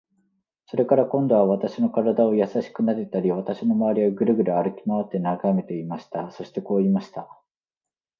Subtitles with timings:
[0.65, 6.31] それから、今度は私の身体をやさしくなでたり、私のまわりをぐるぐる歩きまわって眺めていました。
[6.31, 7.27] そしてこう言いました。